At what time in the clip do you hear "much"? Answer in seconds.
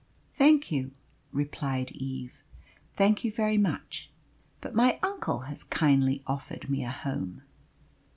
3.59-4.09